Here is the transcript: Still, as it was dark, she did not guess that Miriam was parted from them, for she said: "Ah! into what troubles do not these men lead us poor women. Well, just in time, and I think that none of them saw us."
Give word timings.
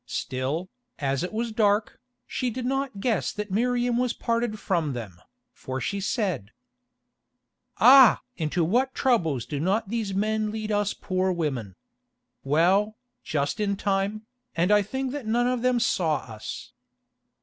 Still, 0.07 0.67
as 0.97 1.21
it 1.21 1.31
was 1.31 1.51
dark, 1.51 1.99
she 2.25 2.49
did 2.49 2.65
not 2.65 2.99
guess 3.01 3.31
that 3.31 3.51
Miriam 3.51 3.97
was 3.99 4.13
parted 4.13 4.57
from 4.57 4.93
them, 4.93 5.21
for 5.53 5.79
she 5.79 6.01
said: 6.01 6.49
"Ah! 7.77 8.21
into 8.35 8.63
what 8.63 8.95
troubles 8.95 9.45
do 9.45 9.59
not 9.59 9.89
these 9.89 10.15
men 10.15 10.49
lead 10.49 10.71
us 10.71 10.95
poor 10.95 11.31
women. 11.31 11.75
Well, 12.43 12.97
just 13.21 13.59
in 13.59 13.77
time, 13.77 14.25
and 14.55 14.71
I 14.71 14.81
think 14.81 15.11
that 15.11 15.27
none 15.27 15.45
of 15.45 15.61
them 15.61 15.79
saw 15.79 16.15
us." 16.21 16.71